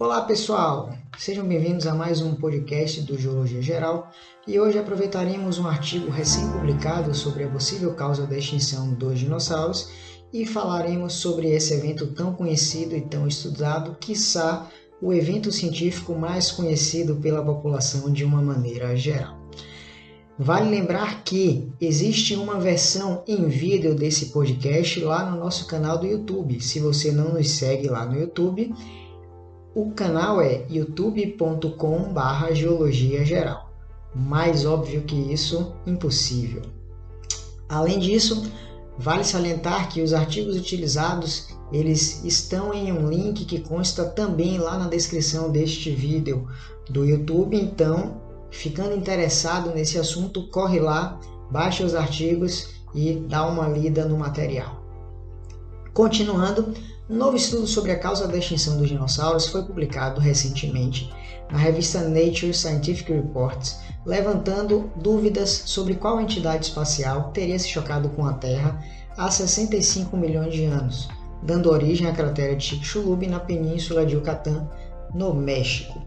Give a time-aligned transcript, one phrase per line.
[0.00, 4.10] Olá pessoal, sejam bem-vindos a mais um podcast do Geologia Geral
[4.48, 9.90] e hoje aproveitaremos um artigo recém-publicado sobre a possível causa da extinção dos dinossauros
[10.32, 14.70] e falaremos sobre esse evento tão conhecido e tão estudado, quiçá
[15.02, 19.38] o evento científico mais conhecido pela população de uma maneira geral.
[20.38, 26.06] Vale lembrar que existe uma versão em vídeo desse podcast lá no nosso canal do
[26.06, 26.58] YouTube.
[26.62, 28.72] Se você não nos segue lá no YouTube,
[29.74, 33.70] o canal é youtube.com/barra geologia geral.
[34.14, 36.62] Mais óbvio que isso, impossível.
[37.68, 38.50] Além disso,
[38.98, 44.76] vale salientar que os artigos utilizados eles estão em um link que consta também lá
[44.76, 46.48] na descrição deste vídeo
[46.88, 47.56] do YouTube.
[47.56, 54.18] Então, ficando interessado nesse assunto, corre lá, baixa os artigos e dá uma lida no
[54.18, 54.82] material.
[55.94, 56.74] Continuando,
[57.10, 61.12] um novo estudo sobre a causa da extinção dos dinossauros foi publicado recentemente
[61.50, 68.24] na revista Nature Scientific Reports, levantando dúvidas sobre qual entidade espacial teria se chocado com
[68.24, 68.80] a Terra
[69.18, 71.08] há 65 milhões de anos,
[71.42, 74.68] dando origem à cratera de Chicxulub na península de Yucatán,
[75.12, 76.00] no México.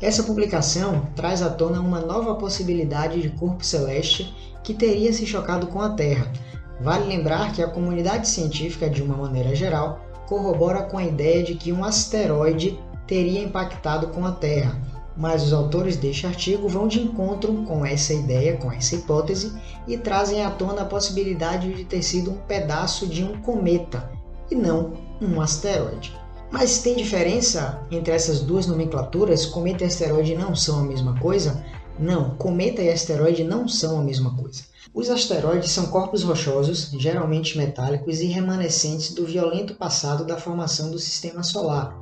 [0.00, 5.66] Essa publicação traz à tona uma nova possibilidade de corpo celeste que teria se chocado
[5.66, 6.32] com a Terra.
[6.80, 11.54] Vale lembrar que a comunidade científica, de uma maneira geral, corrobora com a ideia de
[11.54, 14.80] que um asteroide teria impactado com a Terra,
[15.16, 19.52] mas os autores deste artigo vão de encontro com essa ideia, com essa hipótese,
[19.86, 24.10] e trazem à tona a possibilidade de ter sido um pedaço de um cometa
[24.50, 26.12] e não um asteroide.
[26.50, 29.46] Mas tem diferença entre essas duas nomenclaturas?
[29.46, 31.64] Cometa e asteroide não são a mesma coisa?
[31.98, 34.62] Não, cometa e asteroide não são a mesma coisa.
[34.92, 40.98] Os asteroides são corpos rochosos, geralmente metálicos e remanescentes do violento passado da formação do
[40.98, 41.96] sistema solar,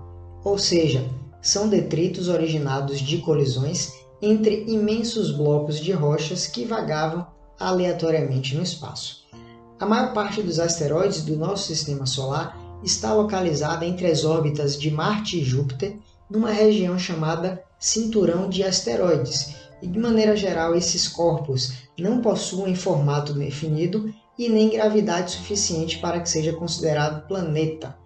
[0.45, 1.09] ou seja,
[1.41, 7.27] são detritos originados de colisões entre imensos blocos de rochas que vagavam
[7.59, 9.25] aleatoriamente no espaço.
[9.79, 14.91] A maior parte dos asteroides do nosso sistema solar está localizada entre as órbitas de
[14.91, 15.97] Marte e Júpiter,
[16.31, 23.35] numa região chamada Cinturão de Asteroides, e de maneira geral esses corpos não possuem formato
[23.35, 27.97] definido e nem gravidade suficiente para que seja considerado planeta.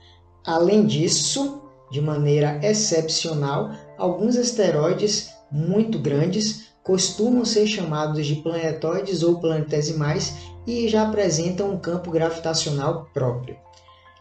[0.45, 9.39] Além disso, de maneira excepcional, alguns asteroides muito grandes costumam ser chamados de planetoides ou
[9.39, 10.35] planetesimais
[10.67, 13.57] e já apresentam um campo gravitacional próprio.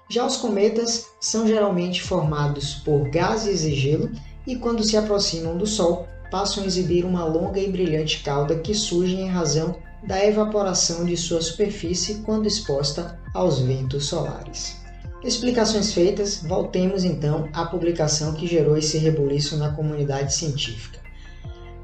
[0.09, 4.11] Já os cometas são geralmente formados por gases e gelo
[4.45, 8.73] e, quando se aproximam do Sol, passam a exibir uma longa e brilhante cauda que
[8.73, 14.75] surge em razão da evaporação de sua superfície quando exposta aos ventos solares.
[15.23, 20.99] Explicações feitas, voltemos então à publicação que gerou esse rebuliço na comunidade científica.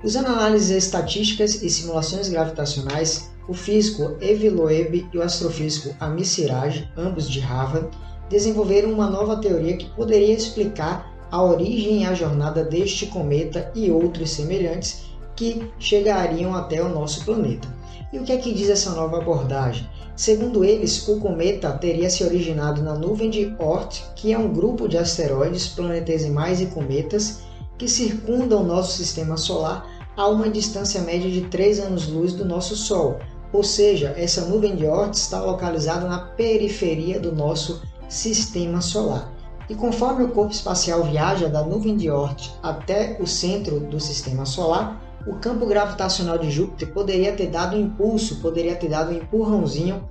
[0.03, 6.91] Usando análises estatísticas e simulações gravitacionais, o físico Evi Loeb e o astrofísico Amit Siraj,
[6.97, 7.87] ambos de Harvard,
[8.29, 13.89] desenvolveram uma nova teoria que poderia explicar a origem e a jornada deste cometa e
[13.89, 15.03] outros semelhantes
[15.35, 17.67] que chegariam até o nosso planeta.
[18.11, 19.87] E o que é que diz essa nova abordagem?
[20.15, 24.87] Segundo eles, o cometa teria se originado na nuvem de Oort, que é um grupo
[24.87, 27.39] de asteroides, planetesimais e cometas
[27.77, 32.75] que circundam o nosso sistema solar a uma distância média de 3 anos-luz do nosso
[32.75, 33.17] Sol.
[33.53, 39.31] Ou seja, essa nuvem de Oort está localizada na periferia do nosso sistema solar.
[39.71, 44.45] E conforme o corpo espacial viaja da nuvem de Oort até o centro do sistema
[44.45, 49.15] solar, o campo gravitacional de Júpiter poderia ter dado um impulso, poderia ter dado um
[49.15, 50.03] empurrãozinho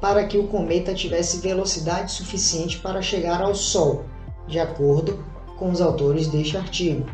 [0.00, 4.04] para que o cometa tivesse velocidade suficiente para chegar ao Sol,
[4.46, 5.24] de acordo
[5.58, 7.04] com os autores deste artigo.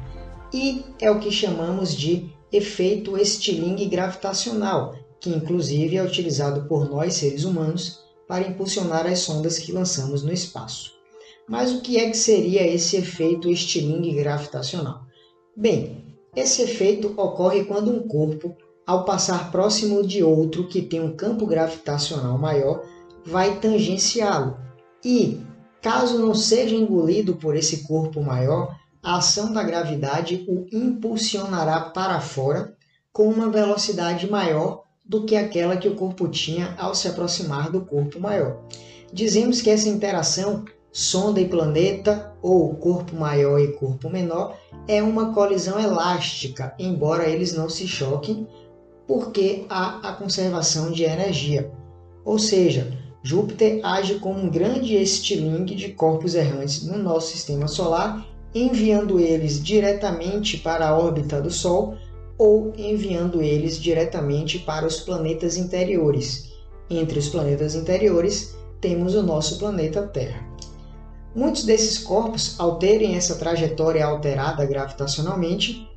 [0.53, 7.15] E é o que chamamos de efeito estilingue gravitacional, que inclusive é utilizado por nós
[7.15, 10.93] seres humanos para impulsionar as sondas que lançamos no espaço.
[11.49, 15.03] Mas o que é que seria esse efeito estilingue gravitacional?
[15.57, 16.05] Bem,
[16.35, 18.57] esse efeito ocorre quando um corpo,
[18.87, 22.83] ao passar próximo de outro que tem um campo gravitacional maior,
[23.25, 24.57] vai tangenciá-lo.
[25.05, 25.41] E,
[25.81, 32.21] caso não seja engolido por esse corpo maior, a ação da gravidade o impulsionará para
[32.21, 32.75] fora
[33.13, 37.83] com uma velocidade maior do que aquela que o corpo tinha ao se aproximar do
[37.83, 38.65] corpo maior.
[39.13, 40.65] Dizemos que essa interação
[40.95, 44.57] sonda e planeta, ou corpo maior e corpo menor,
[44.87, 48.47] é uma colisão elástica, embora eles não se choquem,
[49.05, 51.69] porque há a conservação de energia.
[52.25, 58.25] Ou seja, Júpiter age como um grande estilingue de corpos errantes no nosso sistema solar
[58.55, 61.97] enviando eles diretamente para a órbita do Sol
[62.39, 66.53] ou enviando eles diretamente para os planetas interiores.
[66.89, 70.54] Entre os planetas interiores, temos o nosso planeta Terra.
[71.35, 75.89] Muitos desses corpos, ao terem essa trajetória alterada gravitacionalmente,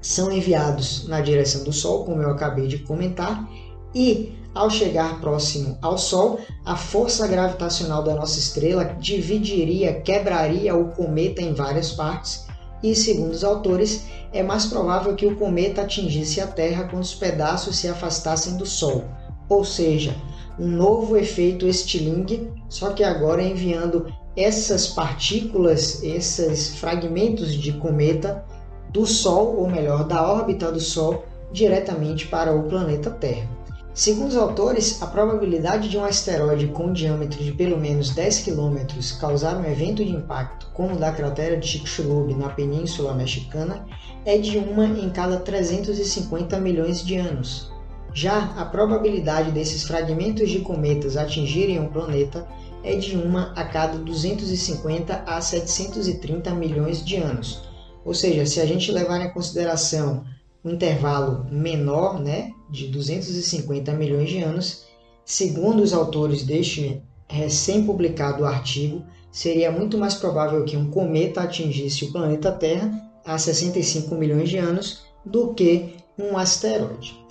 [0.00, 3.46] são enviados na direção do Sol, como eu acabei de comentar,
[3.94, 10.88] e ao chegar próximo ao Sol, a força gravitacional da nossa estrela dividiria, quebraria o
[10.88, 12.46] cometa em várias partes,
[12.82, 17.14] e segundo os autores, é mais provável que o cometa atingisse a Terra quando os
[17.14, 19.04] pedaços se afastassem do Sol,
[19.48, 20.16] ou seja,
[20.58, 24.06] um novo efeito Stirling, só que agora enviando
[24.36, 28.44] essas partículas, esses fragmentos de cometa
[28.90, 33.48] do Sol, ou melhor, da órbita do Sol, diretamente para o planeta Terra.
[33.94, 38.38] Segundo os autores, a probabilidade de um asteroide com um diâmetro de pelo menos 10
[38.38, 38.78] km
[39.20, 43.84] causar um evento de impacto, como o da cratera de Chicxulub na Península Mexicana,
[44.24, 47.71] é de uma em cada 350 milhões de anos.
[48.14, 52.46] Já a probabilidade desses fragmentos de cometas atingirem um planeta
[52.84, 57.62] é de uma a cada 250 a 730 milhões de anos.
[58.04, 60.24] Ou seja, se a gente levar em consideração
[60.64, 64.84] um intervalo menor, né, de 250 milhões de anos,
[65.24, 72.12] segundo os autores deste recém-publicado artigo, seria muito mais provável que um cometa atingisse o
[72.12, 72.92] planeta Terra
[73.24, 77.21] há 65 milhões de anos do que um asteroide.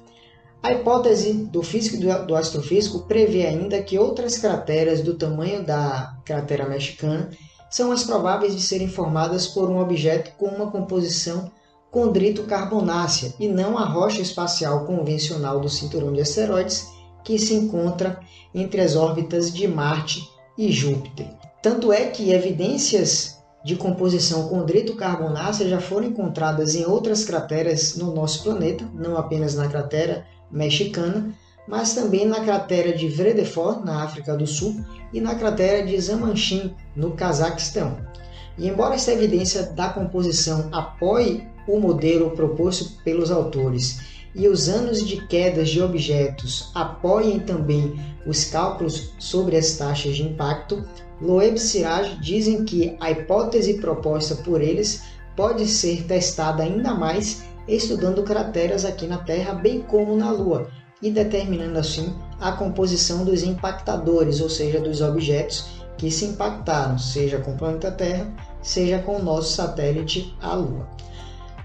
[0.63, 6.15] A hipótese do físico e do astrofísico prevê ainda que outras crateras do tamanho da
[6.23, 7.31] cratera mexicana
[7.69, 11.49] são as prováveis de serem formadas por um objeto com uma composição
[11.89, 16.87] condrito-carbonácea e não a rocha espacial convencional do cinturão de asteroides
[17.23, 18.19] que se encontra
[18.53, 20.21] entre as órbitas de Marte
[20.57, 21.27] e Júpiter.
[21.61, 28.43] Tanto é que evidências de composição condrito-carbonácea já foram encontradas em outras crateras no nosso
[28.43, 31.33] planeta, não apenas na cratera mexicana,
[31.67, 34.83] mas também na cratera de Vredefort, na África do Sul,
[35.13, 37.97] e na cratera de Zamanchin, no Cazaquistão.
[38.57, 43.99] E embora essa evidência da composição apoie o modelo proposto pelos autores
[44.33, 47.93] e os anos de quedas de objetos apoiem também
[48.25, 50.83] os cálculos sobre as taxas de impacto,
[51.21, 55.03] Loeb e Siraj dizem que a hipótese proposta por eles
[55.35, 60.69] pode ser testada ainda mais estudando crateras aqui na Terra, bem como na Lua,
[61.01, 67.39] e determinando assim a composição dos impactadores, ou seja, dos objetos que se impactaram, seja
[67.39, 68.27] com o planeta Terra,
[68.61, 70.87] seja com o nosso satélite, a Lua.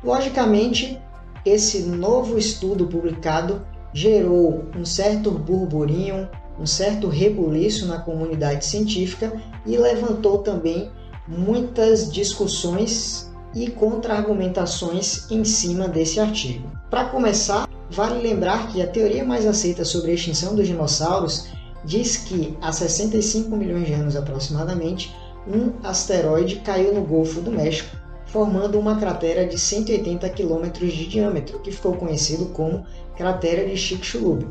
[0.03, 1.01] Logicamente,
[1.45, 6.29] esse novo estudo publicado gerou um certo burburinho,
[6.59, 9.33] um certo rebuliço na comunidade científica
[9.65, 10.91] e levantou também
[11.27, 16.71] muitas discussões e contra-argumentações em cima desse artigo.
[16.91, 21.49] Para começar, vale lembrar que a teoria mais aceita sobre a extinção dos dinossauros
[21.85, 25.15] diz que há 65 milhões de anos aproximadamente,
[25.47, 27.97] um asteroide caiu no Golfo do México
[28.27, 32.85] formando uma cratera de 180 km de diâmetro, que ficou conhecido como
[33.17, 34.47] cratera de Chicxulub.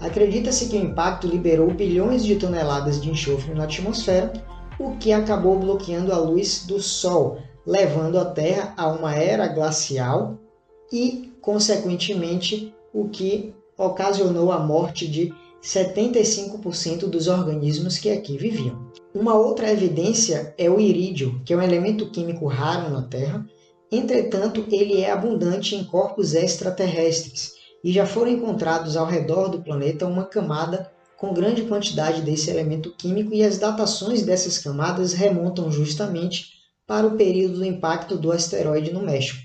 [0.00, 4.32] Acredita-se que o impacto liberou bilhões de toneladas de enxofre na atmosfera,
[4.78, 10.38] o que acabou bloqueando a luz do Sol, levando a Terra a uma era glacial
[10.92, 15.32] e, consequentemente, o que ocasionou a morte de
[15.62, 18.90] 75% dos organismos que aqui viviam.
[19.14, 23.46] Uma outra evidência é o irídio, que é um elemento químico raro na Terra,
[23.90, 27.52] entretanto, ele é abundante em corpos extraterrestres
[27.84, 32.90] e já foram encontrados ao redor do planeta uma camada com grande quantidade desse elemento
[32.96, 38.92] químico e as datações dessas camadas remontam justamente para o período do impacto do asteroide
[38.92, 39.38] no México.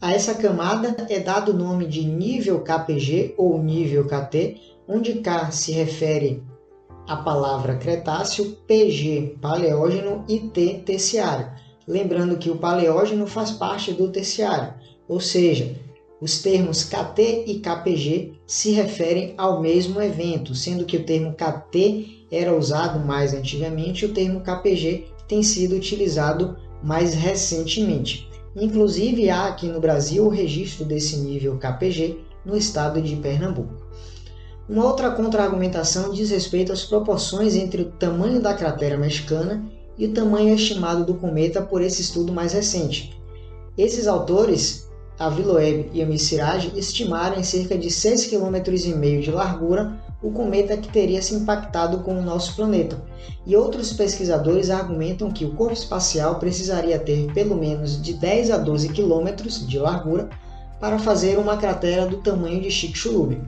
[0.00, 4.56] A essa camada é dado o nome de nível KPG ou nível KT,
[4.88, 6.42] onde K se refere
[7.06, 11.52] à palavra Cretáceo, PG Paleógeno e T Terciário.
[11.86, 14.72] Lembrando que o Paleógeno faz parte do Terciário,
[15.06, 15.76] ou seja,
[16.20, 22.26] os termos KT e KPG se referem ao mesmo evento, sendo que o termo KT
[22.30, 28.28] era usado mais antigamente e o termo KPG tem sido utilizado mais recentemente.
[28.56, 33.74] Inclusive há aqui no Brasil o registro desse nível KPG no estado de Pernambuco.
[34.68, 39.64] Uma outra contra-argumentação diz respeito às proporções entre o tamanho da cratera mexicana
[39.98, 43.18] e o tamanho estimado do cometa por esse estudo mais recente.
[43.76, 50.00] Esses autores, Avi Loeb e Ami Siraj, estimaram em cerca de 6,5 km de largura
[50.22, 53.02] o cometa que teria se impactado com o nosso planeta.
[53.46, 58.58] E outros pesquisadores argumentam que o corpo espacial precisaria ter pelo menos de 10 a
[58.58, 60.28] 12 quilômetros de largura
[60.78, 63.40] para fazer uma cratera do tamanho de Chicxulub.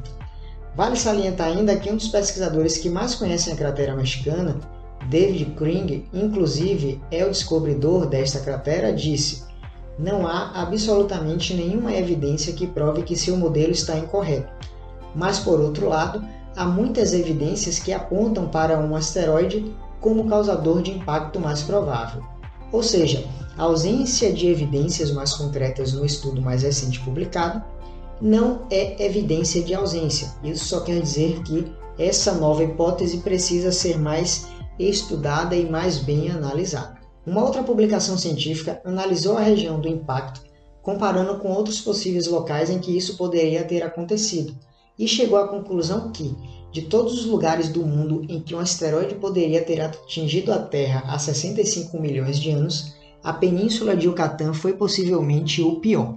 [0.75, 4.59] Vale salientar ainda que um dos pesquisadores que mais conhecem a cratera mexicana,
[5.11, 9.45] David Kring, inclusive é o descobridor desta cratera, disse:
[9.99, 14.51] Não há absolutamente nenhuma evidência que prove que seu modelo está incorreto.
[15.15, 16.25] Mas, por outro lado,
[16.57, 22.23] há muitas evidências que apontam para um asteroide como causador de impacto mais provável.
[22.71, 23.25] Ou seja,
[23.57, 27.63] a ausência de evidências mais concretas no estudo mais recente publicado
[28.21, 30.33] não é evidência de ausência.
[30.43, 34.47] Isso só quer dizer que essa nova hipótese precisa ser mais
[34.79, 37.01] estudada e mais bem analisada.
[37.27, 40.43] Uma outra publicação científica analisou a região do impacto,
[40.83, 44.57] comparando com outros possíveis locais em que isso poderia ter acontecido,
[44.99, 46.35] e chegou à conclusão que,
[46.71, 51.05] de todos os lugares do mundo em que um asteroide poderia ter atingido a Terra
[51.07, 56.17] há 65 milhões de anos, a Península de Yucatán foi possivelmente o pior.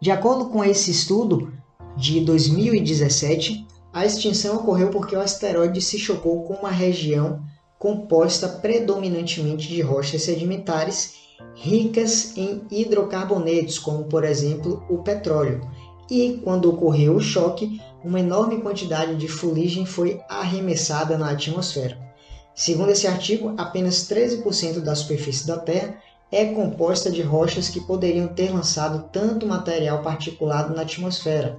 [0.00, 1.52] De acordo com esse estudo
[1.96, 7.42] de 2017, a extinção ocorreu porque o asteroide se chocou com uma região
[7.78, 11.14] composta predominantemente de rochas sedimentares
[11.54, 15.60] ricas em hidrocarbonetos, como por exemplo o petróleo.
[16.10, 21.98] E quando ocorreu o choque, uma enorme quantidade de fuligem foi arremessada na atmosfera.
[22.54, 25.96] Segundo esse artigo, apenas 13% da superfície da Terra
[26.32, 31.58] é composta de rochas que poderiam ter lançado tanto material particulado na atmosfera.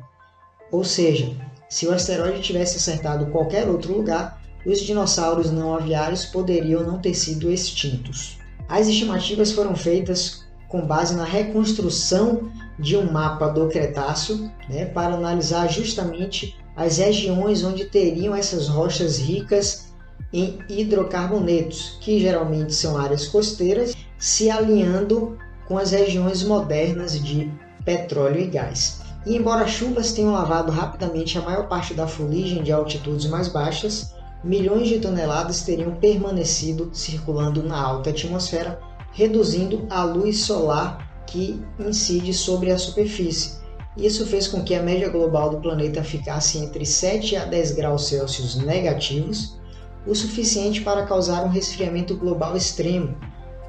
[0.72, 1.36] Ou seja,
[1.70, 7.14] se o asteroide tivesse acertado qualquer outro lugar, os dinossauros não aviários poderiam não ter
[7.14, 8.38] sido extintos.
[8.70, 15.16] As estimativas foram feitas com base na reconstrução de um mapa do Cretáceo né, para
[15.16, 19.92] analisar justamente as regiões onde teriam essas rochas ricas
[20.34, 27.52] em hidrocarbonetos, que geralmente são áreas costeiras, se alinhando com as regiões modernas de
[27.86, 29.02] petróleo e gás.
[29.26, 34.16] E embora chuvas tenham lavado rapidamente a maior parte da fuligem de altitudes mais baixas,
[34.44, 38.80] milhões de toneladas teriam permanecido circulando na alta atmosfera,
[39.12, 43.62] reduzindo a luz solar que incide sobre a superfície.
[43.98, 48.08] Isso fez com que a média global do planeta ficasse entre 7 a 10 graus
[48.08, 49.60] Celsius negativos,
[50.06, 53.16] o suficiente para causar um resfriamento global extremo,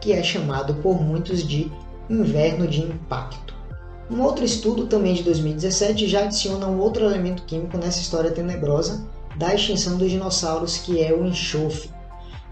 [0.00, 1.70] que é chamado por muitos de
[2.08, 3.54] inverno de impacto.
[4.10, 9.06] Um outro estudo, também de 2017, já adiciona um outro elemento químico nessa história tenebrosa
[9.36, 11.90] da extinção dos dinossauros, que é o enxofre.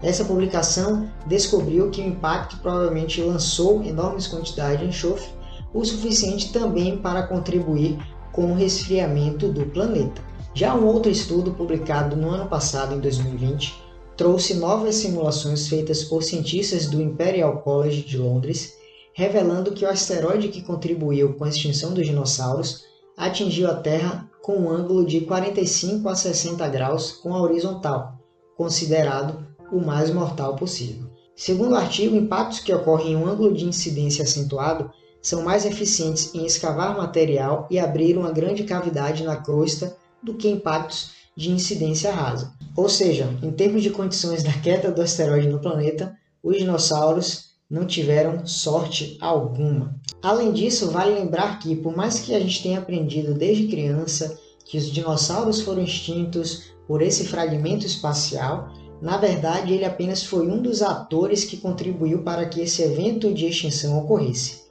[0.01, 5.29] Essa publicação descobriu que o impacto provavelmente lançou enormes quantidades de enxofre,
[5.73, 7.97] o suficiente também para contribuir
[8.31, 10.21] com o resfriamento do planeta.
[10.53, 13.73] Já um outro estudo publicado no ano passado, em 2020,
[14.17, 18.73] trouxe novas simulações feitas por cientistas do Imperial College de Londres,
[19.13, 22.83] revelando que o asteroide que contribuiu com a extinção dos dinossauros
[23.15, 28.19] atingiu a Terra com um ângulo de 45 a 60 graus com a horizontal,
[28.57, 31.09] considerado o mais mortal possível.
[31.35, 36.33] Segundo o artigo, impactos que ocorrem em um ângulo de incidência acentuado são mais eficientes
[36.33, 42.11] em escavar material e abrir uma grande cavidade na crosta do que impactos de incidência
[42.11, 42.53] rasa.
[42.75, 47.85] Ou seja, em termos de condições da queda do asteroide no planeta, os dinossauros não
[47.85, 49.95] tiveram sorte alguma.
[50.21, 54.77] Além disso, vale lembrar que, por mais que a gente tenha aprendido desde criança que
[54.77, 60.81] os dinossauros foram extintos por esse fragmento espacial, na verdade ele apenas foi um dos
[60.81, 64.61] atores que contribuiu para que esse evento de extinção ocorresse.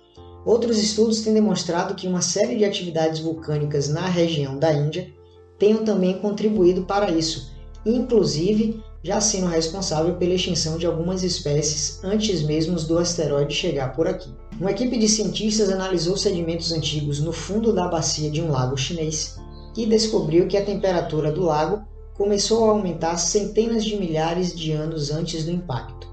[0.47, 5.13] Outros estudos têm demonstrado que uma série de atividades vulcânicas na região da Índia
[5.59, 7.53] tenham também contribuído para isso,
[7.85, 14.07] inclusive já sendo responsável pela extinção de algumas espécies antes mesmo do asteroide chegar por
[14.07, 14.29] aqui.
[14.61, 19.39] Uma equipe de cientistas analisou sedimentos antigos no fundo da bacia de um lago chinês
[19.77, 21.83] e descobriu que a temperatura do lago
[22.21, 26.07] começou a aumentar centenas de milhares de anos antes do impacto.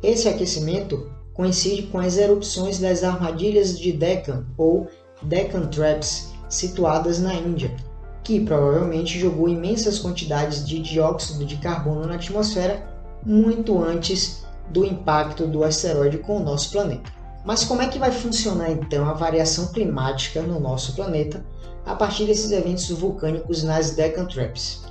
[0.00, 4.86] Esse aquecimento coincide com as erupções das armadilhas de Deccan ou
[5.20, 7.74] Deccan Traps, situadas na Índia,
[8.22, 12.88] que provavelmente jogou imensas quantidades de dióxido de carbono na atmosfera
[13.24, 17.12] muito antes do impacto do asteroide com o nosso planeta.
[17.44, 21.44] Mas como é que vai funcionar então a variação climática no nosso planeta
[21.84, 24.85] a partir desses eventos vulcânicos nas Deccan Traps?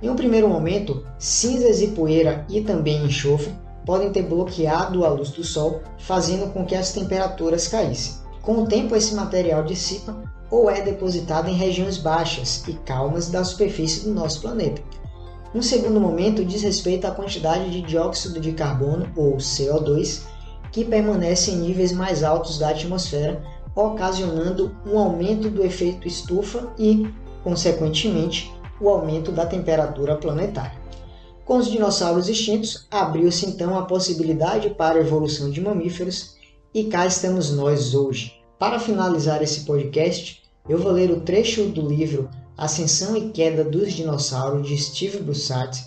[0.00, 3.52] Em um primeiro momento, cinzas e poeira e também enxofre
[3.84, 8.14] podem ter bloqueado a luz do Sol, fazendo com que as temperaturas caíssem.
[8.42, 10.16] Com o tempo, esse material dissipa
[10.50, 14.80] ou é depositada em regiões baixas e calmas da superfície do nosso planeta.
[15.54, 20.22] Um segundo momento diz respeito à quantidade de dióxido de carbono, ou CO2,
[20.70, 23.42] que permanece em níveis mais altos da atmosfera,
[23.74, 27.08] ocasionando um aumento do efeito estufa e,
[27.42, 30.78] consequentemente, o aumento da temperatura planetária.
[31.44, 36.36] Com os dinossauros extintos, abriu-se então a possibilidade para a evolução de mamíferos
[36.74, 38.34] e cá estamos nós hoje.
[38.58, 43.94] Para finalizar esse podcast, eu vou ler o trecho do livro Ascensão e Queda dos
[43.94, 45.82] Dinossauros de Steve Bussard,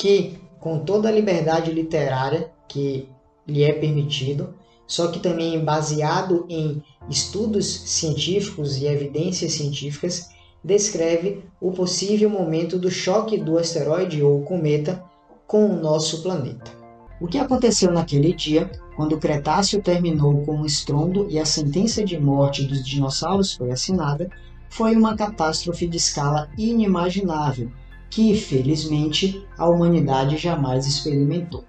[0.00, 3.08] que, com toda a liberdade literária que
[3.46, 4.54] lhe é permitido,
[4.86, 10.30] só que também baseado em estudos científicos e evidências científicas,
[10.64, 15.04] descreve o possível momento do choque do asteroide ou cometa
[15.46, 16.72] com o nosso planeta.
[17.20, 22.04] O que aconteceu naquele dia, quando o Cretáceo terminou com um estrondo e a sentença
[22.04, 24.28] de morte dos dinossauros foi assinada,
[24.68, 27.70] foi uma catástrofe de escala inimaginável
[28.10, 31.64] que, felizmente, a humanidade jamais experimentou.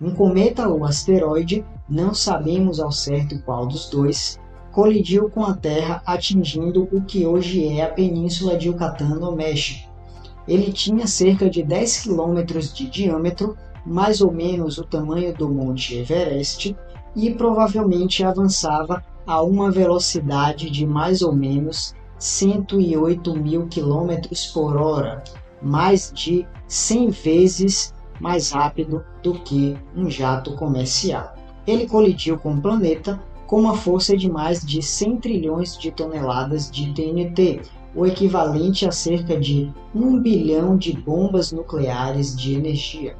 [0.00, 4.38] Um cometa ou asteroide, não sabemos ao certo qual dos dois,
[4.72, 9.88] colidiu com a Terra, atingindo o que hoje é a península de Yucatán, no México.
[10.46, 15.96] Ele tinha cerca de 10 quilômetros de diâmetro, mais ou menos o tamanho do Monte
[15.96, 16.76] Everest,
[17.14, 25.22] e provavelmente avançava a uma velocidade de mais ou menos 108 mil quilômetros por hora,
[25.62, 31.34] mais de 100 vezes mais rápido do que um jato comercial.
[31.66, 36.70] Ele colidiu com o planeta com uma força de mais de 100 trilhões de toneladas
[36.70, 37.62] de TNT,
[37.96, 43.16] o equivalente a cerca de 1 bilhão de bombas nucleares de energia.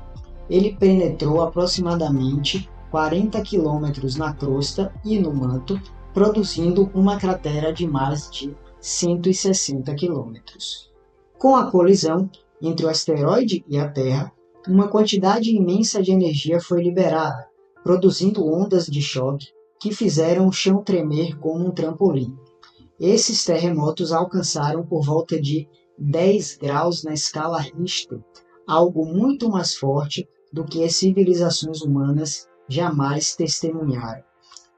[0.50, 5.80] Ele penetrou aproximadamente 40 quilômetros na crosta e no manto,
[6.12, 10.90] produzindo uma cratera de mais de 160 quilômetros.
[11.38, 12.28] Com a colisão
[12.60, 14.30] entre o asteroide e a Terra,
[14.68, 17.48] uma quantidade imensa de energia foi liberada,
[17.82, 22.36] produzindo ondas de choque que fizeram o chão tremer como um trampolim.
[22.98, 28.20] Esses terremotos alcançaram por volta de 10 graus na escala Richter,
[28.66, 34.22] algo muito mais forte do que as civilizações humanas jamais testemunharam.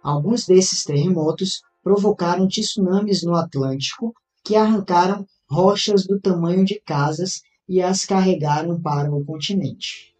[0.02, 4.12] Alguns desses terremotos provocaram tsunamis no Atlântico
[4.44, 10.14] que arrancaram rochas do tamanho de casas e as carregaram para o continente.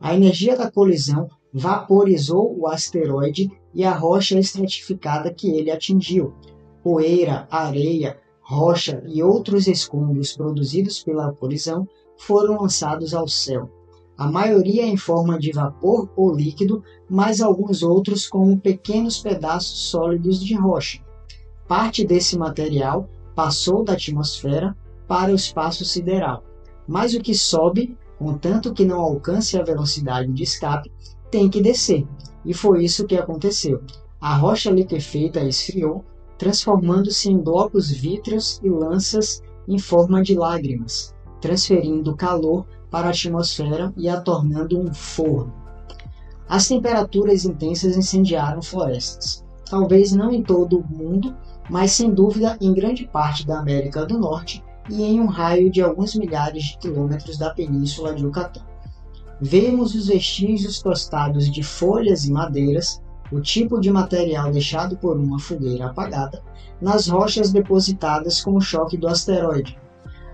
[0.00, 6.34] A energia da colisão vaporizou o asteroide e a rocha estratificada que ele atingiu.
[6.82, 13.70] Poeira, areia, rocha e outros escombros produzidos pela colisão foram lançados ao céu.
[14.16, 20.40] A maioria em forma de vapor ou líquido, mas alguns outros como pequenos pedaços sólidos
[20.40, 21.02] de rocha.
[21.66, 24.76] Parte desse material passou da atmosfera
[25.08, 26.44] para o espaço sideral,
[26.86, 30.92] mas o que sobe, contanto que não alcance a velocidade de escape,
[31.32, 32.06] tem que descer.
[32.44, 33.82] E foi isso que aconteceu.
[34.20, 36.04] A rocha liquefeita esfriou,
[36.38, 43.92] transformando-se em blocos vítreos e lanças em forma de lágrimas, transferindo calor para a atmosfera
[43.96, 45.54] e a tornando um forno.
[46.48, 49.42] As temperaturas intensas incendiaram florestas.
[49.64, 51.34] Talvez não em todo o mundo,
[51.70, 55.80] mas sem dúvida em grande parte da América do Norte e em um raio de
[55.80, 58.71] alguns milhares de quilômetros da península de Yucatán.
[59.40, 65.38] Vemos os vestígios tostados de folhas e madeiras, o tipo de material deixado por uma
[65.38, 66.42] fogueira apagada,
[66.80, 69.78] nas rochas depositadas com o choque do asteroide.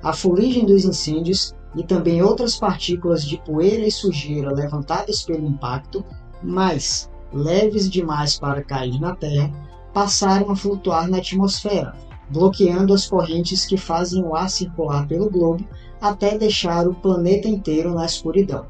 [0.02, 6.04] A fuligem dos incêndios e também outras partículas de poeira e sujeira levantadas pelo impacto,
[6.42, 9.50] mas leves demais para cair na Terra,
[9.92, 11.94] passaram a flutuar na atmosfera,
[12.30, 15.64] bloqueando as correntes que fazem o ar circular pelo globo
[16.00, 18.66] até deixar o planeta inteiro na escuridão.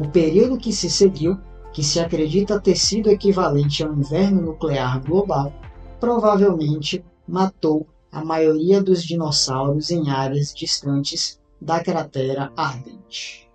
[0.00, 1.36] O período que se seguiu,
[1.74, 5.52] que se acredita ter sido equivalente ao inverno nuclear global,
[6.00, 13.46] provavelmente matou a maioria dos dinossauros em áreas distantes da cratera ardente.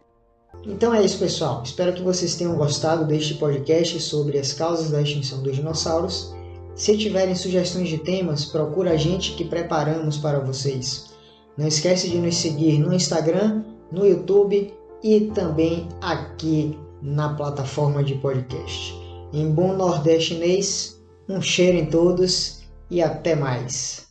[0.67, 1.63] Então é isso, pessoal.
[1.63, 6.31] Espero que vocês tenham gostado deste podcast sobre as causas da extinção dos dinossauros.
[6.75, 11.05] Se tiverem sugestões de temas, procura a gente que preparamos para vocês.
[11.57, 14.71] Não esquece de nos seguir no Instagram, no YouTube
[15.05, 18.91] e também aqui na plataforma de podcast.
[19.31, 24.04] Em bom nordestinês, um cheiro em todos e até mais.